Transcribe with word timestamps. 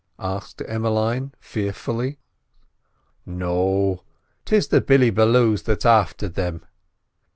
asked 0.17 0.63
Emmeline 0.65 1.31
fearfully. 1.39 2.17
"No; 3.23 4.01
'tis 4.45 4.69
the 4.69 4.81
Billy 4.81 5.11
balloos 5.11 5.61
that's 5.61 5.85
afther 5.85 6.27
thim. 6.27 6.63